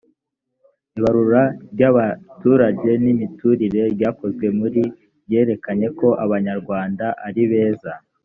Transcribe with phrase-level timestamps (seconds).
[0.97, 1.41] ibarura
[1.73, 4.81] ry abaturage n imiturire ryakozwe muri
[5.25, 7.91] ryerekanye ko abanyarwanda ari beza